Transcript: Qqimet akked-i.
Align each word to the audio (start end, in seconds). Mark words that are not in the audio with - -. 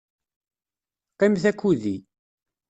Qqimet 1.13 1.43
akked-i. 1.49 1.95